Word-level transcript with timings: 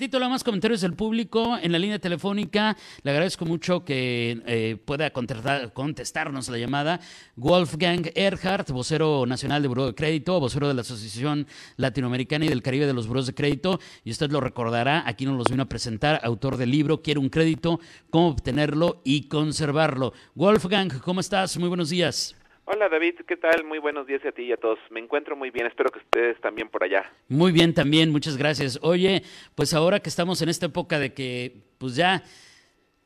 ratito 0.00 0.30
más 0.30 0.42
comentarios 0.42 0.80
del 0.80 0.94
público 0.94 1.58
en 1.60 1.72
la 1.72 1.78
línea 1.78 1.98
telefónica. 1.98 2.74
Le 3.02 3.10
agradezco 3.10 3.44
mucho 3.44 3.84
que 3.84 4.40
eh, 4.46 4.78
pueda 4.82 5.10
contestar, 5.10 5.74
contestarnos 5.74 6.48
la 6.48 6.56
llamada. 6.56 7.00
Wolfgang 7.36 8.10
Erhardt, 8.14 8.70
vocero 8.70 9.26
nacional 9.26 9.60
de 9.60 9.68
Buró 9.68 9.84
de 9.84 9.94
Crédito, 9.94 10.40
vocero 10.40 10.68
de 10.68 10.72
la 10.72 10.80
Asociación 10.80 11.46
Latinoamericana 11.76 12.46
y 12.46 12.48
del 12.48 12.62
Caribe 12.62 12.86
de 12.86 12.94
los 12.94 13.08
Buros 13.08 13.26
de 13.26 13.34
Crédito. 13.34 13.78
Y 14.02 14.10
usted 14.10 14.30
lo 14.30 14.40
recordará, 14.40 15.02
aquí 15.06 15.26
nos 15.26 15.36
los 15.36 15.48
vino 15.50 15.64
a 15.64 15.68
presentar, 15.68 16.18
autor 16.24 16.56
del 16.56 16.70
libro 16.70 17.02
Quiero 17.02 17.20
un 17.20 17.28
crédito, 17.28 17.78
cómo 18.08 18.28
obtenerlo 18.28 19.02
y 19.04 19.28
conservarlo. 19.28 20.14
Wolfgang, 20.34 20.98
¿cómo 21.00 21.20
estás? 21.20 21.58
Muy 21.58 21.68
buenos 21.68 21.90
días. 21.90 22.39
Hola 22.72 22.88
David, 22.88 23.16
¿qué 23.26 23.36
tal? 23.36 23.64
Muy 23.64 23.80
buenos 23.80 24.06
días 24.06 24.24
a 24.24 24.30
ti 24.30 24.42
y 24.42 24.52
a 24.52 24.56
todos. 24.56 24.78
Me 24.90 25.00
encuentro 25.00 25.34
muy 25.34 25.50
bien, 25.50 25.66
espero 25.66 25.90
que 25.90 25.98
ustedes 25.98 26.40
también 26.40 26.68
por 26.68 26.84
allá. 26.84 27.12
Muy 27.26 27.50
bien 27.50 27.74
también, 27.74 28.12
muchas 28.12 28.36
gracias. 28.36 28.78
Oye, 28.82 29.24
pues 29.56 29.74
ahora 29.74 29.98
que 29.98 30.08
estamos 30.08 30.40
en 30.40 30.50
esta 30.50 30.66
época 30.66 31.00
de 31.00 31.12
que 31.12 31.64
pues 31.78 31.96
ya, 31.96 32.22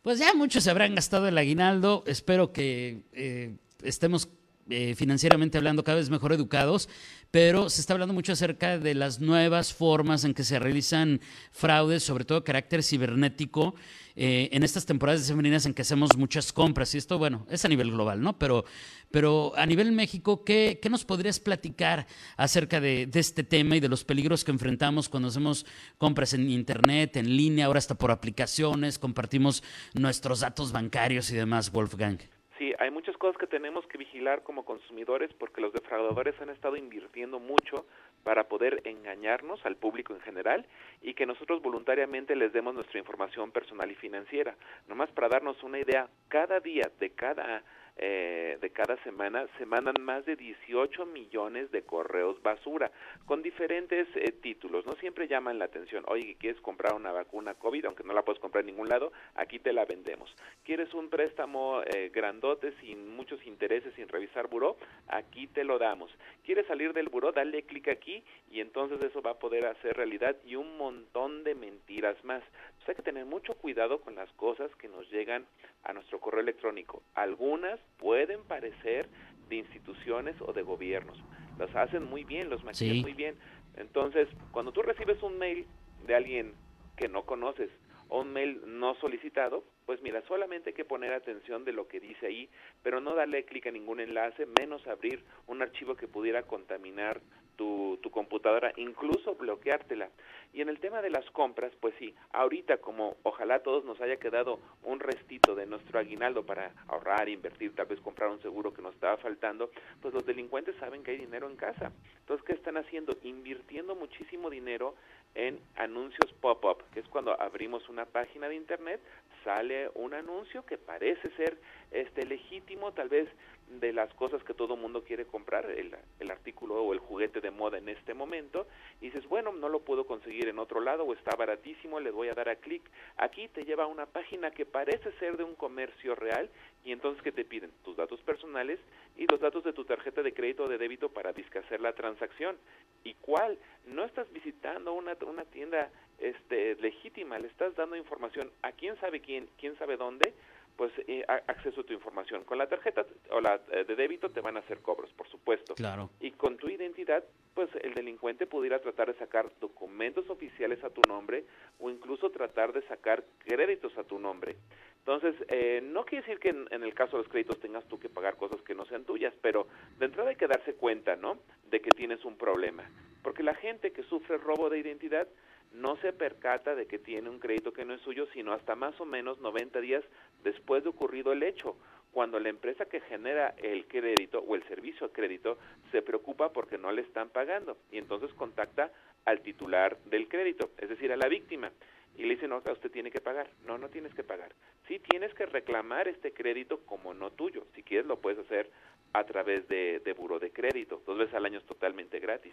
pues 0.02 0.19
ya 0.19 0.34
muchos 0.34 0.64
se 0.64 0.70
habrán 0.70 0.95
gastado 0.95 1.28
el 1.28 1.38
aguinaldo, 1.38 2.05
espero 2.06 2.52
que 2.52 3.05
eh, 3.14 3.55
estemos 3.82 4.28
eh, 4.70 4.95
financieramente 4.96 5.59
hablando 5.59 5.84
cada 5.84 5.98
vez 5.98 6.10
mejor 6.10 6.32
educados, 6.32 6.88
pero 7.30 7.68
se 7.68 7.80
está 7.80 7.92
hablando 7.92 8.14
mucho 8.14 8.32
acerca 8.32 8.78
de 8.78 8.95
las 8.95 9.20
nuevas 9.20 9.74
formas 9.74 10.24
en 10.24 10.34
que 10.34 10.45
se 10.45 10.59
realizan 10.59 11.20
fraudes, 11.50 12.02
sobre 12.02 12.24
todo 12.24 12.41
de 12.41 12.45
carácter 12.45 12.82
cibernético. 12.82 13.74
Eh, 14.16 14.48
en 14.52 14.62
estas 14.62 14.86
temporadas 14.86 15.22
semaninas 15.22 15.66
en 15.66 15.74
que 15.74 15.83
hacemos 15.83 16.16
muchas 16.16 16.52
compras, 16.52 16.94
y 16.94 16.98
esto, 16.98 17.19
bueno, 17.19 17.47
es 17.50 17.64
a 17.64 17.69
nivel 17.69 17.91
global, 17.91 18.22
¿no? 18.22 18.39
Pero, 18.39 18.64
pero 19.11 19.52
a 19.56 19.66
nivel 19.66 19.91
México, 19.91 20.44
¿qué, 20.44 20.78
qué 20.80 20.89
nos 20.89 21.05
podrías 21.05 21.41
platicar 21.41 22.06
acerca 22.36 22.80
de, 22.80 23.11
este 23.12 23.42
tema 23.42 23.77
y 23.77 23.80
de 23.80 23.89
los 23.89 24.05
peligros 24.05 24.44
que 24.44 24.52
enfrentamos 24.52 25.08
cuando 25.08 25.30
hacemos 25.30 25.67
compras 25.98 26.33
en 26.33 26.48
Internet, 26.48 27.17
en 27.17 27.36
línea, 27.36 27.67
ahora 27.67 27.78
hasta 27.78 27.96
por 27.96 28.12
aplicaciones, 28.12 29.00
compartimos 29.00 29.64
nuestros 29.94 30.41
datos 30.41 30.70
bancarios 30.70 31.30
y 31.30 31.34
demás, 31.34 31.72
Wolfgang? 31.72 32.19
Sí, 32.58 32.72
hay 32.78 32.91
muchas 32.92 33.16
cosas 33.16 33.36
que 33.36 33.48
tenemos 33.48 33.84
que 33.88 33.98
vigilar 33.98 34.44
como 34.44 34.64
consumidores 34.64 35.33
porque 35.34 35.60
los 35.60 35.72
defraudadores 35.72 36.41
han 36.41 36.50
estado 36.50 36.77
invirtiendo 36.77 37.41
mucho 37.41 37.84
para 38.22 38.44
poder 38.44 38.80
engañarnos 38.84 39.64
al 39.66 39.74
público 39.74 40.14
en 40.14 40.20
general 40.20 40.64
y 41.02 41.14
que 41.14 41.27
nosotros 41.27 41.61
voluntariamente 41.62 42.36
les 42.36 42.52
demos 42.52 42.74
nuestra 42.74 43.00
información 43.00 43.50
personal 43.50 43.91
y 43.91 43.96
financiera. 43.96 44.55
Nomás 44.86 45.11
para 45.11 45.28
darnos 45.28 45.61
una 45.64 45.80
idea, 45.80 46.08
cada 46.28 46.61
día 46.61 46.91
de 47.00 47.11
cada 47.11 47.64
eh, 47.97 48.59
de 48.61 48.70
cada 48.70 48.97
semana 49.05 49.47
se 49.56 49.67
mandan 49.67 49.95
más 50.00 50.25
de 50.27 50.34
18 50.34 51.06
millones 51.06 51.70
de 51.70 51.83
correos 51.83 52.42
basura 52.42 52.91
con 53.27 53.42
diferentes 53.42 54.09
eh, 54.17 54.33
títulos. 54.33 54.84
No 54.84 54.95
siempre 54.95 55.28
llaman 55.28 55.59
la 55.59 55.67
atención. 55.67 56.05
Oye, 56.09 56.36
¿quieres 56.39 56.61
comprar 56.61 56.95
una 56.95 57.12
vacuna 57.12 57.55
COVID? 57.55 57.84
Aunque 57.86 58.03
no 58.03 58.12
la 58.12 58.23
puedes 58.23 58.41
comprar 58.41 58.62
en 58.62 58.67
ningún 58.67 58.89
lado, 58.89 59.12
aquí 59.34 59.59
te 59.59 59.73
la 59.73 59.84
vendemos. 59.84 60.34
¿Quieres 60.64 60.92
un 60.92 61.09
préstamo 61.09 61.83
eh, 61.83 62.11
grandote 62.12 62.73
sin 62.81 63.14
muchos 63.14 63.45
intereses, 63.47 63.95
sin 63.95 64.08
revisar 64.08 64.48
buró? 64.48 64.77
Aquí 65.08 65.47
te 65.47 65.62
lo 65.62 65.79
damos. 65.79 66.11
¿Quieres 66.45 66.67
salir 66.67 66.92
del 66.95 67.08
buró? 67.08 67.33
Dale 67.33 67.62
clic 67.62 67.89
aquí 67.89 68.25
y 68.51 68.61
entonces 68.61 69.03
eso 69.05 69.23
va 69.23 69.33
a 69.33 69.39
poder 69.39 69.67
hacer 69.67 69.97
realidad 69.97 70.36
y 70.45 70.56
un 70.56 70.77
montón 70.77 71.45
de 71.45 71.55
mentiras 71.55 72.17
más. 72.25 72.42
Hay 72.86 72.94
que 72.94 73.02
tener 73.02 73.24
mucho 73.24 73.54
cuidado 73.54 74.00
con 74.00 74.14
las 74.14 74.30
cosas 74.32 74.70
que 74.77 74.88
nos 74.88 75.10
llegan 75.10 75.46
a 75.84 75.92
nuestro 75.92 76.20
correo 76.20 76.40
electrónico. 76.40 77.02
Algunas 77.14 77.80
pueden 77.98 78.42
parecer 78.44 79.08
de 79.48 79.56
instituciones 79.56 80.36
o 80.40 80.52
de 80.52 80.62
gobiernos. 80.62 81.18
Las 81.58 81.74
hacen 81.74 82.05
muy 82.05 82.24
bien, 82.24 82.50
los 82.50 82.62
maquillan 82.64 83.02
muy 83.02 83.12
bien. 83.12 83.36
Entonces, 83.77 84.28
cuando 84.52 84.73
tú 84.73 84.83
recibes 84.83 85.23
un 85.23 85.39
mail 85.39 85.67
de 86.06 86.14
alguien 86.14 86.55
que 86.96 87.08
no 87.08 87.24
conoces 87.24 87.70
o 88.08 88.20
un 88.20 88.33
mail 88.33 88.61
no 88.67 88.94
solicitado, 88.96 89.64
pues 89.86 90.02
mira, 90.02 90.23
solamente 90.28 90.70
hay 90.70 90.74
que 90.74 90.84
poner 90.84 91.12
atención 91.12 91.64
de 91.64 91.73
lo 91.73 91.89
que 91.89 92.00
dice 92.00 92.27
ahí, 92.27 92.48
pero 92.83 93.00
no 93.00 93.14
darle 93.14 93.44
clic 93.44 93.67
a 93.67 93.70
ningún 93.70 94.00
enlace, 94.00 94.46
menos 94.61 94.86
abrir 94.86 95.24
un 95.46 95.62
archivo 95.62 95.94
que 95.94 96.08
pudiera 96.08 96.42
contaminar 96.42 97.20
tu, 97.57 97.98
tu 98.03 98.11
computadora, 98.11 98.73
incluso 98.77 99.35
bloqueártela. 99.35 100.11
Y 100.53 100.61
en 100.61 100.69
el 100.69 100.79
tema 100.79 101.03
de 101.03 101.11
las 101.11 101.29
compras, 101.31 101.73
pues 101.81 101.95
sí, 101.98 102.15
ahorita 102.33 102.79
como 102.79 103.17
ojalá 103.25 103.61
todos 103.61 103.85
nos 103.85 104.01
haya 104.01 104.17
quedado 104.17 104.61
un 104.85 105.01
restito 105.01 105.55
de 105.55 105.67
nuestro 105.67 105.98
aguinaldo 105.98 106.47
para 106.47 106.73
ahorrar, 106.87 107.29
invertir, 107.29 107.75
tal 107.75 107.87
vez 107.87 108.01
comprar 108.01 108.31
un 108.31 108.41
seguro 108.41 108.73
que 108.73 108.83
nos 108.83 108.95
estaba 108.95 109.17
faltando, 109.17 109.70
pues 110.01 110.15
los 110.15 110.25
delincuentes 110.25 110.77
saben 110.77 111.03
que 111.03 111.13
hay 111.13 111.19
dinero 111.19 111.48
en 111.48 111.57
casa. 111.57 111.91
Entonces, 112.20 112.47
¿qué 112.47 112.53
están 112.53 112.77
haciendo? 112.77 113.17
Invirtiendo 113.25 113.97
muchísimo 113.97 114.48
dinero 114.48 114.95
en 115.35 115.59
anuncios 115.77 116.33
pop-up, 116.41 116.85
que 116.92 117.01
es 117.01 117.09
cuando 117.09 117.39
abrimos 117.41 117.89
una 117.89 118.05
página 118.07 118.48
de 118.48 118.55
internet, 118.55 119.01
sale 119.42 119.91
un 119.95 120.15
anuncio 120.15 120.65
que 120.65 120.79
parece 120.79 121.31
ser 121.36 121.59
este 121.91 122.25
legítimo, 122.25 122.92
tal 122.92 123.09
vez 123.09 123.29
de 123.69 123.92
las 123.92 124.13
cosas 124.14 124.42
que 124.45 124.55
todo 124.55 124.77
mundo 124.77 125.02
quiere 125.05 125.27
comprar, 125.27 125.70
el, 125.70 125.97
el, 126.20 126.30
artículo 126.30 126.83
o 126.83 126.92
el 126.92 126.98
juguete 126.98 127.41
de 127.41 127.51
moda 127.51 127.79
en 127.79 127.89
este 127.89 128.14
momento, 128.14 128.67
y 129.00 129.06
dices, 129.06 129.26
bueno, 129.29 129.52
no 129.52 129.69
lo 129.69 129.81
puedo 129.81 130.06
conseguir 130.06 130.49
en 130.49 130.58
otro 130.58 130.81
lado 130.81 131.05
o 131.05 131.12
está 131.12 131.35
baratísimo, 131.37 132.00
le 132.00 132.11
voy 132.11 132.29
a 132.29 132.35
dar 132.35 132.49
a 132.49 132.56
clic. 132.56 132.82
Aquí 133.17 133.49
te 133.49 133.64
lleva 133.64 133.85
a 133.85 133.88
una 133.88 134.06
página 134.06 134.50
que 134.50 134.67
parece 134.67 135.12
ser 135.19 135.37
de 135.37 135.44
un 135.44 135.55
comercio 135.55 136.14
real 136.14 136.50
y 136.85 136.93
entonces 136.93 137.23
que 137.23 137.32
te 137.32 137.44
piden 137.44 137.70
tus 137.85 137.97
datos 137.97 138.20
personales 138.20 138.79
y 139.17 139.26
los 139.26 139.41
datos 139.41 139.64
de 139.64 139.73
tu 139.73 139.85
tarjeta 139.85 140.23
de 140.23 140.35
crédito 140.35 140.64
o 140.64 140.69
de 140.69 140.79
débito 140.79 141.08
para 141.08 141.32
discacer 141.32 141.81
la 141.81 141.94
transacción. 141.94 142.56
¿Y 143.03 143.14
cuál? 143.14 143.58
No 143.87 144.05
estás 144.05 144.31
visitando 144.32 144.93
una, 144.93 145.17
una 145.26 145.44
tienda 145.44 145.91
este, 146.19 146.76
legítima, 146.76 147.38
le 147.38 147.49
estás 147.49 147.75
dando 147.75 147.97
información 147.97 148.50
a 148.62 148.73
quién 148.73 148.99
sabe 149.00 149.20
quién, 149.20 149.49
quién 149.58 149.76
sabe 149.79 149.97
dónde, 149.97 150.35
pues 150.76 150.93
eh, 151.06 151.25
acceso 151.29 151.82
a 151.82 151.85
tu 151.85 151.93
información. 151.93 152.44
Con 152.44 152.58
la 152.58 152.69
tarjeta 152.69 153.06
o 153.31 153.40
la 153.40 153.61
eh, 153.70 153.85
de 153.85 153.96
débito 153.96 154.31
te 154.31 154.40
van 154.40 154.56
a 154.56 154.61
hacer 154.61 154.81
cobros, 154.81 155.12
por 155.12 155.29
supuesto. 155.29 155.75
Claro. 155.75 156.11
Y 156.20 156.32
con 156.32 156.56
tu 156.56 156.69
identidad, 156.69 157.25
pues 157.55 157.69
el 157.82 157.94
delincuente 157.94 158.46
pudiera 158.46 158.81
tratar 158.81 159.12
de 159.12 159.19
sacar 159.19 159.50
documentos 159.61 160.29
oficiales 160.31 160.82
a 160.82 160.90
tu 160.90 161.00
nombre 161.08 161.44
o 161.79 161.90
incluso 161.90 162.31
tratar 162.31 162.73
de 162.73 162.82
sacar 162.88 163.25
créditos 163.38 163.96
a 163.99 164.05
tu 164.05 164.19
nombre. 164.19 164.56
Entonces, 164.99 165.35
eh, 165.49 165.81
no 165.82 166.05
quiere 166.05 166.26
decir 166.26 166.40
que 166.40 166.49
en, 166.49 166.67
en, 166.70 166.82
el 166.82 166.94
caso 166.94 167.17
de 167.17 167.25
los 167.25 167.31
créditos 167.31 167.61
tengas 167.61 167.87
tú 167.88 167.99
que 168.00 168.08
pagar 168.08 168.37
cosas 168.37 168.61
que 168.62 168.75
no 168.75 168.87
sean 168.87 169.05
tuyas, 169.05 169.35
pero 169.43 169.69
de 169.99 170.06
entrada 170.06 170.31
hay 170.31 170.37
que 170.37 170.46
darse 170.46 170.75
cuenta, 170.75 171.14
¿no? 171.14 171.38
De 171.70 171.81
que 171.81 171.91
tienes 171.91 172.25
un 172.25 172.37
problema. 172.37 172.91
Porque 173.23 173.43
la 173.43 173.55
gente 173.55 173.93
que 173.93 174.02
sufre 174.05 174.38
robo 174.38 174.70
de 174.70 174.79
identidad 174.79 175.29
no 175.75 175.96
se 175.96 176.12
percata 176.12 176.75
de 176.75 176.87
que 176.87 176.99
tiene 176.99 177.29
un 177.29 177.38
crédito 177.38 177.73
que 177.73 177.85
no 177.85 177.94
es 177.94 178.00
suyo, 178.02 178.26
sino 178.32 178.52
hasta 178.52 178.75
más 178.75 178.99
o 179.00 179.05
menos 179.05 179.38
90 179.40 179.81
días 179.81 180.05
después 180.43 180.85
de 180.85 180.90
ocurrido 180.90 181.32
el 181.32 181.43
hecho, 181.43 181.76
cuando 182.12 182.38
la 182.38 182.49
empresa 182.49 182.87
que 182.87 183.00
genera 183.00 183.55
el 183.58 183.87
crédito 183.87 184.38
o 184.38 184.55
el 184.55 184.62
servicio 184.69 185.08
de 185.08 185.12
crédito 185.12 185.58
se 185.90 186.00
preocupa 186.00 186.52
porque 186.52 186.79
no 186.79 186.93
le 186.93 187.02
están 187.02 187.29
pagando 187.29 187.76
y 187.90 187.99
entonces 187.99 188.32
contacta 188.35 188.93
al 189.25 189.40
titular 189.40 189.99
del 190.05 190.29
crédito, 190.29 190.70
es 190.79 190.88
decir, 190.88 191.12
a 191.12 191.17
la 191.17 191.29
víctima, 191.29 191.73
y 192.17 192.23
le 192.23 192.35
dice, 192.35 192.46
no, 192.46 192.58
usted 192.58 192.91
tiene 192.91 193.11
que 193.11 193.20
pagar. 193.20 193.50
No, 193.67 193.76
no 193.76 193.88
tienes 193.88 194.14
que 194.14 194.23
pagar. 194.23 194.55
Sí 194.87 195.00
tienes 195.00 195.35
que 195.35 195.46
reclamar 195.46 196.06
este 196.06 196.32
crédito 196.32 196.81
como 196.87 197.12
no 197.12 197.32
tuyo. 197.32 197.67
Si 197.75 197.82
quieres 197.82 198.06
lo 198.06 198.20
puedes 198.20 198.38
hacer 198.38 198.70
a 199.12 199.25
través 199.25 199.67
de, 199.69 200.00
de 200.05 200.12
buro 200.12 200.38
de 200.38 200.52
crédito. 200.52 201.02
Dos 201.06 201.19
veces 201.19 201.35
al 201.35 201.44
año 201.44 201.58
es 201.58 201.67
totalmente 201.67 202.20
gratis. 202.20 202.52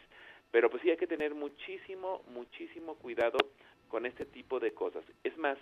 Pero 0.52 0.70
pues 0.70 0.82
sí 0.84 0.90
hay 0.90 0.98
que 0.98 1.08
tener 1.08 1.34
muchísimo, 1.34 2.22
muchísimo 2.34 2.96
cuidado 2.96 3.38
con 3.88 4.06
este 4.06 4.26
tipo 4.26 4.60
de 4.60 4.74
cosas. 4.74 5.04
Es 5.24 5.38
más, 5.38 5.58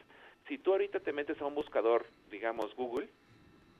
si 0.47 0.57
tú 0.57 0.71
ahorita 0.71 0.99
te 0.99 1.13
metes 1.13 1.39
a 1.41 1.45
un 1.45 1.55
buscador, 1.55 2.05
digamos 2.31 2.75
Google, 2.75 3.09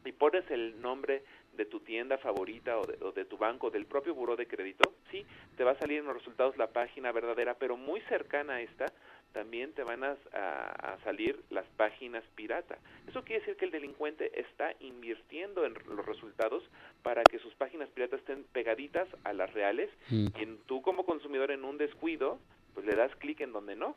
y 0.06 0.12
pones 0.12 0.50
el 0.50 0.82
nombre 0.82 1.24
de 1.54 1.66
tu 1.66 1.82
tienda 1.82 2.18
favorita 2.18 2.78
o 2.80 2.86
de, 2.86 2.98
o 3.04 3.12
de, 3.12 3.26
tu 3.26 3.38
banco, 3.38 3.70
del 3.70 3.86
propio 3.86 4.16
buro 4.16 4.36
de 4.36 4.48
crédito, 4.48 4.94
sí, 5.12 5.26
te 5.58 5.64
va 5.64 5.72
a 5.72 5.80
salir 5.80 6.00
en 6.00 6.06
los 6.06 6.16
resultados 6.16 6.58
la 6.58 6.68
página 6.68 7.12
verdadera, 7.12 7.56
pero 7.56 7.76
muy 7.76 8.02
cercana 8.02 8.56
a 8.56 8.62
esta, 8.62 8.86
también 9.34 9.72
te 9.74 9.84
van 9.84 10.04
a, 10.04 10.16
a, 10.34 10.94
a, 10.94 11.04
salir 11.04 11.40
las 11.50 11.66
páginas 11.78 12.24
pirata. 12.36 12.78
Eso 13.08 13.24
quiere 13.24 13.42
decir 13.42 13.58
que 13.58 13.66
el 13.66 13.72
delincuente 13.72 14.32
está 14.40 14.74
invirtiendo 14.80 15.66
en 15.66 15.74
los 15.74 16.06
resultados 16.06 16.64
para 17.04 17.24
que 17.24 17.40
sus 17.40 17.54
páginas 17.56 17.90
piratas 17.90 18.20
estén 18.20 18.44
pegaditas 18.52 19.08
a 19.24 19.34
las 19.34 19.54
reales 19.54 19.90
mm. 20.10 20.28
y 20.38 20.44
en, 20.44 20.58
tú 20.66 20.82
como 20.82 21.06
consumidor 21.06 21.52
en 21.52 21.64
un 21.64 21.78
descuido, 21.78 22.40
pues 22.74 22.86
le 22.86 22.96
das 22.96 23.16
clic 23.18 23.42
en 23.42 23.54
donde 23.54 23.76
no. 23.76 23.96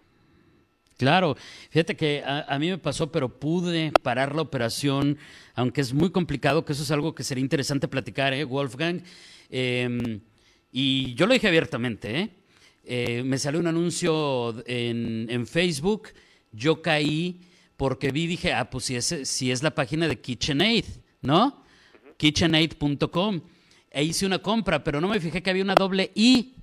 Claro, 0.98 1.34
fíjate 1.70 1.96
que 1.96 2.22
a, 2.24 2.42
a, 2.42 2.58
mí 2.58 2.70
me 2.70 2.78
pasó, 2.78 3.10
pero 3.10 3.28
pude 3.28 3.92
parar 4.02 4.34
la 4.34 4.42
operación, 4.42 5.18
aunque 5.54 5.80
es 5.80 5.92
muy 5.92 6.12
complicado, 6.12 6.64
que 6.64 6.74
eso 6.74 6.82
es 6.82 6.90
algo 6.90 7.14
que 7.14 7.24
sería 7.24 7.42
interesante 7.42 7.88
platicar, 7.88 8.34
¿eh, 8.34 8.44
Wolfgang? 8.44 9.02
Eh, 9.50 10.20
y 10.70 11.14
yo 11.14 11.26
lo 11.26 11.34
dije 11.34 11.48
abiertamente, 11.48 12.18
¿eh? 12.18 12.30
Eh, 12.84 13.22
me 13.24 13.38
salió 13.38 13.60
un 13.60 13.68
anuncio 13.68 14.54
en, 14.66 15.26
en, 15.30 15.46
Facebook 15.46 16.08
yo 16.50 16.82
caí 16.82 17.40
porque 17.76 18.10
vi, 18.10 18.26
dije, 18.26 18.52
ah, 18.52 18.68
pues 18.68 18.86
si 18.86 18.96
es, 18.96 19.14
si 19.24 19.50
es 19.52 19.62
la 19.62 19.74
página 19.74 20.08
de 20.08 20.20
KitchenAid, 20.20 20.84
¿no? 21.20 21.64
KitchenAid.com. 22.16 23.40
E 23.90 24.04
hice 24.04 24.26
una 24.26 24.38
compra, 24.40 24.82
pero 24.82 25.00
no 25.00 25.08
me 25.08 25.20
fijé 25.20 25.42
que 25.42 25.50
había 25.50 25.62
una 25.62 25.74
doble 25.74 26.10
I. 26.14 26.54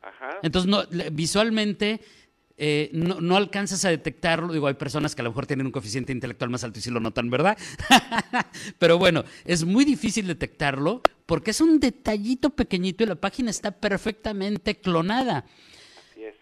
Ajá. 0.00 0.38
Entonces, 0.42 0.70
no, 0.70 0.84
visualmente 1.12 2.00
eh, 2.60 2.90
no, 2.92 3.20
no 3.20 3.36
alcanzas 3.36 3.84
a 3.84 3.90
detectarlo. 3.90 4.52
Digo, 4.52 4.66
hay 4.66 4.74
personas 4.74 5.14
que 5.14 5.22
a 5.22 5.24
lo 5.24 5.30
mejor 5.30 5.46
tienen 5.46 5.66
un 5.66 5.72
coeficiente 5.72 6.12
intelectual 6.12 6.50
más 6.50 6.64
alto 6.64 6.80
y 6.80 6.82
sí 6.82 6.90
lo 6.90 7.00
notan, 7.00 7.30
¿verdad? 7.30 7.56
Pero 8.78 8.98
bueno, 8.98 9.24
es 9.44 9.64
muy 9.64 9.84
difícil 9.84 10.26
detectarlo 10.26 11.02
porque 11.24 11.52
es 11.52 11.60
un 11.60 11.78
detallito 11.78 12.50
pequeñito 12.50 13.04
y 13.04 13.06
la 13.06 13.14
página 13.14 13.50
está 13.50 13.70
perfectamente 13.70 14.80
clonada. 14.80 15.44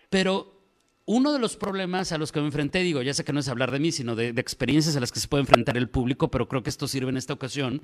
Pero 0.08 0.56
uno 1.04 1.32
de 1.32 1.38
los 1.38 1.56
problemas 1.56 2.12
a 2.12 2.18
los 2.18 2.32
que 2.32 2.40
me 2.40 2.46
enfrenté, 2.46 2.80
digo, 2.80 3.02
ya 3.02 3.12
sé 3.12 3.22
que 3.22 3.32
no 3.32 3.40
es 3.40 3.48
hablar 3.48 3.70
de 3.70 3.78
mí, 3.78 3.92
sino 3.92 4.16
de, 4.16 4.32
de 4.32 4.40
experiencias 4.40 4.96
a 4.96 5.00
las 5.00 5.12
que 5.12 5.20
se 5.20 5.28
puede 5.28 5.42
enfrentar 5.42 5.76
el 5.76 5.88
público, 5.88 6.30
pero 6.30 6.48
creo 6.48 6.62
que 6.62 6.70
esto 6.70 6.88
sirve 6.88 7.10
en 7.10 7.16
esta 7.16 7.34
ocasión, 7.34 7.82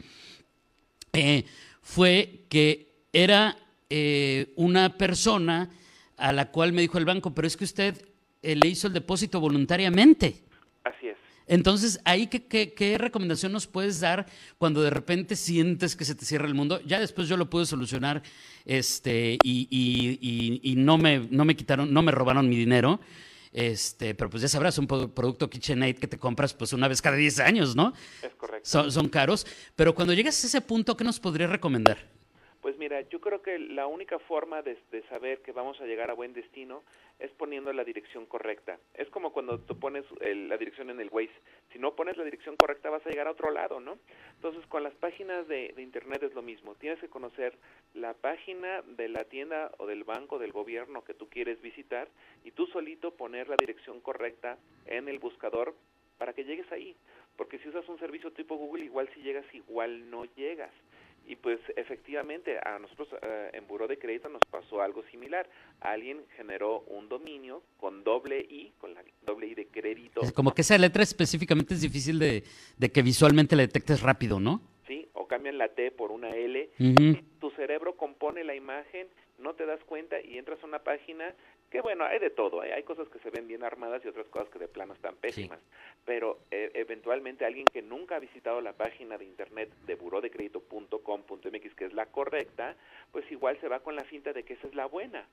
eh, 1.13 1.45
fue 1.83 2.47
que 2.49 3.05
era 3.13 3.59
eh, 3.91 4.53
una 4.57 4.97
persona 4.97 5.69
a 6.17 6.33
la 6.33 6.51
cual 6.51 6.73
me 6.73 6.81
dijo 6.81 6.97
el 6.99 7.05
banco, 7.05 7.35
pero 7.35 7.47
es 7.47 7.57
que 7.57 7.65
usted 7.65 8.12
eh, 8.43 8.57
le 8.57 8.69
hizo 8.69 8.87
el 8.89 8.93
depósito 8.93 9.41
voluntariamente. 9.41 10.43
Así 10.85 11.09
es. 11.09 11.17
Entonces, 11.47 12.01
ahí 12.05 12.29
¿qué, 12.29 12.47
qué, 12.47 12.73
qué 12.73 12.99
recomendación 12.99 13.53
nos 13.53 13.67
puedes 13.67 14.01
dar 14.01 14.27
cuando 14.59 14.81
de 14.83 14.91
repente 14.91 15.35
sientes 15.37 15.97
que 15.97 16.05
se 16.05 16.15
te 16.15 16.25
cierra 16.25 16.47
el 16.47 16.55
mundo? 16.55 16.81
Ya 16.87 17.01
después 17.01 17.29
yo 17.29 17.37
lo 17.37 17.51
pude 17.51 17.67
solucionar 17.67 18.23
este, 18.65 19.39
y, 19.43 19.67
y- 19.71 20.19
y- 20.21 20.61
y 20.73 20.77
no, 20.77 20.99
me, 20.99 21.27
no 21.31 21.45
me 21.45 21.57
quitaron, 21.57 21.93
no 21.93 22.03
me 22.03 22.13
robaron 22.13 22.49
mi 22.49 22.57
dinero. 22.57 23.01
Este, 23.53 24.15
pero 24.15 24.31
pues 24.31 24.41
ya 24.43 24.49
sabrás, 24.49 24.79
un 24.79 24.87
pro- 24.87 25.13
producto 25.15 25.51
KitchenAid 25.51 25.97
que 25.99 26.07
te 26.07 26.17
compras 26.17 26.55
pues 26.55 26.73
una 26.73 26.89
vez 26.89 27.03
cada 27.03 27.17
10 27.17 27.39
años, 27.41 27.77
¿no? 27.77 27.93
Es 28.23 28.35
correcto. 28.35 28.67
Son, 28.69 28.91
son 28.91 29.09
caros. 29.11 29.47
Pero 29.77 29.95
cuando 29.95 30.15
llegas 30.15 30.43
a 30.43 30.47
ese 30.47 30.61
punto, 30.63 30.97
¿qué 30.97 31.05
nos 31.05 31.21
podrías 31.21 31.51
recomendar? 31.51 31.99
Pues 32.63 32.79
mira, 32.79 33.01
yo 33.01 33.21
creo 33.21 33.43
que 33.43 33.59
la 33.59 33.89
única 33.89 34.21
forma 34.21 34.63
de, 34.63 34.79
saber 35.09 35.43
que 35.43 35.51
vamos 35.51 35.81
a 35.81 35.85
llegar 35.85 36.11
a 36.11 36.15
buen 36.15 36.33
destino 36.33 36.85
es 37.19 37.29
poniendo 37.33 37.73
la 37.73 37.83
dirección 37.83 38.25
correcta. 38.25 38.79
Es 38.95 39.11
como 39.11 39.33
cuando 39.33 39.59
tú 39.59 39.77
pones 39.81 40.05
el- 40.21 40.49
la 40.49 40.57
dirección 40.57 40.89
en 40.89 41.01
el 41.01 41.09
Waze. 41.11 41.33
Si 41.73 41.81
no 41.81 41.97
pones 41.97 42.17
la 42.17 42.23
dirección 42.23 42.57
correcta 42.57 42.89
vas 42.89 43.05
a 43.05 43.11
llegar 43.11 43.27
a 43.27 43.33
otro 43.33 43.51
lado, 43.51 43.81
¿no? 43.81 43.99
Entonces 44.37 44.65
con 44.67 44.85
las 44.85 44.95
páginas 44.95 45.49
de, 45.49 45.73
de 45.75 45.83
Internet 45.83 46.23
es 46.23 46.35
lo 46.35 46.43
mismo. 46.43 46.77
Tienes 46.77 47.01
que 47.01 47.09
conocer 47.09 47.59
la 47.95 48.15
página 48.15 48.83
de 48.83 49.09
la 49.09 49.25
tienda 49.25 49.73
o 49.79 49.87
del 49.89 50.05
banco, 50.05 50.39
del 50.39 50.53
gobierno 50.53 51.03
que 51.03 51.15
tú 51.15 51.29
quieres 51.29 51.61
visitar 51.63 52.07
y 52.45 52.53
tú 52.53 52.69
solito 52.69 53.11
poner 53.17 53.49
la 53.49 53.57
dirección 53.57 54.01
correcta 54.01 54.57
en 54.87 55.09
el 55.09 55.19
buscador 55.19 55.75
para 56.17 56.33
que 56.33 56.45
llegues 56.45 56.71
ahí. 56.71 56.95
Porque 57.37 57.59
si 57.59 57.69
usas 57.69 57.89
un 57.89 57.99
servicio 57.99 58.31
tipo 58.33 58.55
Google, 58.55 58.85
igual 58.85 59.09
si 59.15 59.21
llegas, 59.23 59.45
igual 59.53 60.09
no 60.11 60.27
llegas. 60.37 60.71
Y 61.27 61.37
pues 61.37 61.61
efectivamente 61.77 62.59
a 62.59 62.79
nosotros 62.79 63.09
eh, 63.23 63.51
en 63.55 63.67
Buró 63.67 63.87
de 63.87 63.99
Crédito 63.99 64.29
nos 64.29 64.43
pasó 64.51 64.83
algo 64.83 65.03
similar. 65.11 65.49
Alguien 65.81 66.25
generó 66.37 66.81
un 66.89 67.09
dominio 67.09 67.63
con 67.79 68.05
doble 68.05 68.41
I, 68.41 68.73
con 68.79 68.95
la 68.95 69.03
doble 69.25 69.47
I 69.47 69.55
de 69.55 69.67
crédito, 69.67 70.21
Como 70.35 70.53
que 70.53 70.63
esa 70.63 70.77
letra 70.79 71.03
específicamente 71.03 71.75
es 71.75 71.81
difícil 71.81 72.19
de, 72.19 72.45
de 72.77 72.91
que 72.91 73.03
visualmente 73.03 73.57
la 73.57 73.63
detectes 73.63 74.03
rápido, 74.03 74.41
¿no? 74.41 74.61
Cambian 75.33 75.57
la 75.57 75.69
T 75.69 75.91
por 75.93 76.13
una 76.13 76.29
L. 76.29 76.69
Tu 77.41 77.51
cerebro 77.53 77.97
compone 77.97 78.45
la 78.45 78.55
imagen, 78.55 79.09
no 79.39 79.55
te 79.55 79.65
das 79.65 79.83
cuenta 79.85 80.21
y 80.21 80.37
entras 80.37 80.63
a 80.63 80.67
una 80.67 80.81
página 80.81 81.35
que 81.71 81.81
bueno, 81.81 82.05
hay 82.05 82.19
de 82.19 82.29
todo, 82.29 82.63
¿eh? 82.63 82.75
hay 82.75 82.83
cosas 82.83 83.09
que 83.09 83.19
se 83.21 83.31
ven 83.31 83.49
bien 83.49 83.65
armadas 83.65 84.05
y 84.05 84.09
otras 84.09 84.27
cosas 84.27 84.51
que 84.51 84.59
de 84.59 84.69
plano 84.69 84.93
están 84.93 85.17
pésimas, 85.17 85.59
pero 86.05 86.41
eh, 86.51 86.71
eventualmente 86.75 87.47
alguien 87.47 87.65
que 87.65 87.81
nunca 87.81 88.17
ha 88.17 88.19
visitado 88.19 88.61
la 88.61 88.75
página 88.75 89.17
de 89.17 89.25
internet 89.25 89.73
de 89.87 89.95
burodecredito.com.mx, 89.95 91.75
que 91.75 91.85
es 91.87 91.95
la 91.95 92.05
correcta, 92.05 92.77
pues 93.11 93.25
igual 93.33 93.59
se 93.63 93.69
va 93.69 93.81
con 93.81 93.97
la 93.97 94.05
finta 94.05 94.35
de 94.35 94.43
que 94.43 94.53
esa 94.53 94.67
es 94.67 94.75
la 94.75 94.85
buena 94.85 95.27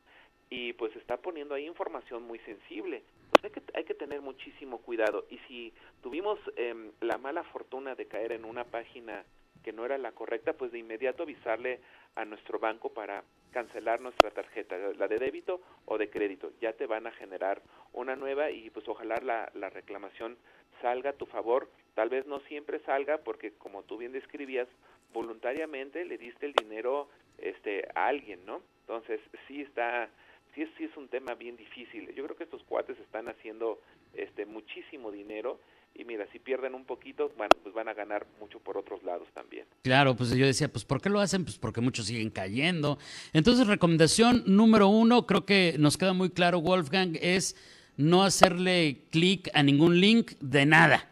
y 0.49 0.71
pues 0.73 0.95
está 0.95 1.17
poniendo 1.17 1.55
ahí 1.55 1.65
información 1.67 2.23
muy 2.23 2.39
sensible. 2.39 3.03
Pues 3.31 3.43
hay 3.43 3.51
que, 3.51 3.61
hay 3.77 3.83
que 3.83 3.93
tener 3.93 4.21
muchísimo 4.21 4.77
cuidado 4.77 5.25
y 5.29 5.39
si 5.39 5.73
tuvimos 6.01 6.39
em, 6.55 6.91
la 7.01 7.17
mala 7.17 7.43
fortuna 7.43 7.95
de 7.95 8.05
caer 8.05 8.31
en 8.31 8.45
una 8.45 8.63
página 8.63 9.25
que 9.63 9.73
no 9.73 9.85
era 9.85 9.97
la 9.97 10.11
correcta, 10.11 10.53
pues 10.53 10.71
de 10.71 10.79
inmediato 10.79 11.23
avisarle 11.23 11.79
a 12.15 12.25
nuestro 12.25 12.59
banco 12.59 12.93
para 12.93 13.23
cancelar 13.51 14.01
nuestra 14.01 14.31
tarjeta, 14.31 14.77
la 14.97 15.07
de 15.07 15.17
débito 15.17 15.61
o 15.85 15.97
de 15.97 16.09
crédito. 16.09 16.51
Ya 16.61 16.73
te 16.73 16.85
van 16.85 17.07
a 17.07 17.11
generar 17.11 17.61
una 17.93 18.15
nueva 18.15 18.51
y 18.51 18.69
pues 18.69 18.87
ojalá 18.87 19.17
la, 19.23 19.51
la 19.53 19.69
reclamación 19.69 20.37
salga 20.81 21.11
a 21.11 21.17
tu 21.17 21.25
favor. 21.25 21.69
Tal 21.95 22.09
vez 22.09 22.25
no 22.25 22.39
siempre 22.41 22.79
salga 22.79 23.19
porque 23.19 23.53
como 23.53 23.83
tú 23.83 23.97
bien 23.97 24.11
describías, 24.11 24.67
voluntariamente 25.13 26.05
le 26.05 26.17
diste 26.17 26.45
el 26.45 26.53
dinero 26.53 27.09
este 27.37 27.87
a 27.95 28.07
alguien, 28.07 28.45
¿no? 28.45 28.61
Entonces, 28.81 29.19
sí 29.47 29.61
está 29.61 30.09
sí 30.55 30.65
sí 30.77 30.85
es 30.85 30.97
un 30.97 31.07
tema 31.07 31.35
bien 31.35 31.55
difícil. 31.57 32.13
Yo 32.13 32.23
creo 32.23 32.35
que 32.35 32.43
estos 32.43 32.63
cuates 32.63 32.97
están 32.99 33.27
haciendo 33.29 33.79
este 34.13 34.45
muchísimo 34.45 35.11
dinero 35.11 35.59
y 35.99 36.05
mira, 36.05 36.25
si 36.31 36.39
pierden 36.39 36.75
un 36.75 36.85
poquito, 36.85 37.31
bueno, 37.35 37.49
pues 37.61 37.75
van 37.75 37.89
a 37.89 37.93
ganar 37.93 38.25
mucho 38.39 38.59
por 38.59 38.77
otros 38.77 39.03
lados 39.03 39.27
también. 39.33 39.65
Claro, 39.83 40.15
pues 40.15 40.33
yo 40.33 40.45
decía, 40.45 40.69
pues 40.71 40.85
¿por 40.85 41.01
qué 41.01 41.09
lo 41.09 41.19
hacen? 41.19 41.43
Pues 41.43 41.57
porque 41.57 41.81
muchos 41.81 42.05
siguen 42.05 42.29
cayendo. 42.29 42.97
Entonces, 43.33 43.67
recomendación 43.67 44.43
número 44.45 44.87
uno, 44.87 45.25
creo 45.27 45.45
que 45.45 45.75
nos 45.77 45.97
queda 45.97 46.13
muy 46.13 46.29
claro, 46.29 46.61
Wolfgang, 46.61 47.17
es 47.21 47.55
no 47.97 48.23
hacerle 48.23 49.01
clic 49.11 49.49
a 49.53 49.61
ningún 49.61 49.99
link 49.99 50.31
de 50.39 50.65
nada. 50.65 51.05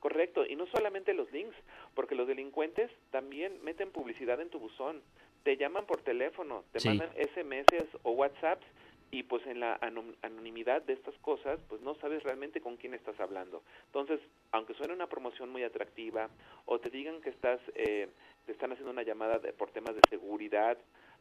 Correcto, 0.00 0.44
y 0.46 0.54
no 0.54 0.66
solamente 0.66 1.14
los 1.14 1.32
links, 1.32 1.56
porque 1.94 2.14
los 2.14 2.28
delincuentes 2.28 2.90
también 3.10 3.54
meten 3.64 3.90
publicidad 3.90 4.38
en 4.42 4.50
tu 4.50 4.58
buzón, 4.58 5.00
te 5.44 5.56
llaman 5.56 5.86
por 5.86 6.02
teléfono, 6.02 6.64
te 6.72 6.80
Sí. 6.80 6.88
mandan 6.88 7.08
SMS 7.16 7.86
o 8.02 8.10
WhatsApps 8.12 8.66
y 9.10 9.22
pues 9.22 9.46
en 9.46 9.60
la 9.60 9.78
anonimidad 10.22 10.82
de 10.82 10.92
estas 10.94 11.14
cosas, 11.18 11.58
pues 11.68 11.80
no 11.80 11.94
sabes 11.96 12.22
realmente 12.22 12.60
con 12.60 12.76
quién 12.76 12.94
estás 12.94 13.18
hablando. 13.20 13.62
Entonces, 13.86 14.20
aunque 14.52 14.74
suene 14.74 14.94
una 14.94 15.08
promoción 15.08 15.48
muy 15.50 15.62
atractiva 15.62 16.28
o 16.64 16.78
te 16.80 16.90
digan 16.90 17.20
que 17.20 17.30
estás, 17.30 17.60
eh, 17.74 18.08
te 18.46 18.52
están 18.52 18.72
haciendo 18.72 18.90
una 18.92 19.02
llamada 19.02 19.38
de- 19.38 19.52
por 19.52 19.70
temas 19.70 19.94
de 19.94 20.02
seguridad, 20.10 20.76